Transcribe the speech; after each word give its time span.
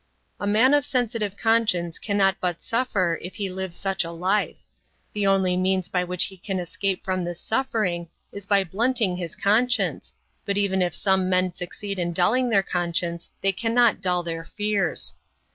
A 0.39 0.47
man 0.47 0.73
of 0.73 0.83
sensitive 0.83 1.37
conscience 1.37 1.99
cannot 1.99 2.37
but 2.41 2.63
suffer 2.63 3.19
if 3.21 3.35
he 3.35 3.51
lives 3.51 3.75
such 3.75 4.03
a 4.03 4.09
life. 4.09 4.55
The 5.13 5.27
only 5.27 5.55
means 5.55 5.89
by 5.89 6.03
which 6.03 6.23
he 6.23 6.37
can 6.37 6.57
escape 6.57 7.05
from 7.05 7.23
this 7.23 7.39
suffering 7.39 8.09
is 8.31 8.47
by 8.47 8.63
blunting 8.63 9.17
his 9.17 9.35
conscience, 9.35 10.15
but 10.43 10.57
even 10.57 10.81
if 10.81 10.95
some 10.95 11.29
men 11.29 11.53
succeed 11.53 11.99
in 11.99 12.13
dulling 12.13 12.49
their 12.49 12.63
conscience 12.63 13.29
they 13.41 13.51
cannot 13.51 14.01
dull 14.01 14.23
their 14.23 14.45
fears. 14.57 15.13